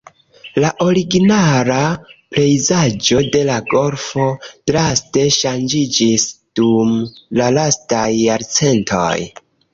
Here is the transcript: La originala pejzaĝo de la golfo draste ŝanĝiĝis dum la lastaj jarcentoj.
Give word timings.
La 0.63 0.69
originala 0.83 1.81
pejzaĝo 2.37 3.21
de 3.35 3.41
la 3.49 3.57
golfo 3.75 4.25
draste 4.71 5.27
ŝanĝiĝis 5.37 6.27
dum 6.63 6.99
la 7.43 7.53
lastaj 7.61 8.09
jarcentoj. 8.25 9.15